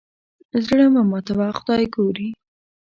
زړه 0.65 0.85
مه 0.93 1.01
ماتوه 1.11 1.47
خدای 1.59 1.83
ګوري. 1.95 2.29